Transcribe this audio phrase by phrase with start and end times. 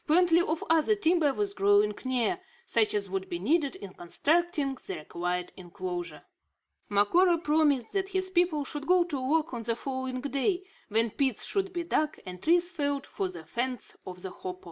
[0.07, 4.95] Plenty of other timber was growing near, such as would be needed in constructing the
[4.95, 6.23] required inclosure.
[6.89, 11.45] Macora promised that his people should go to work on the following day; when pits
[11.45, 14.59] should be dug and trees felled for the fence of the hopo.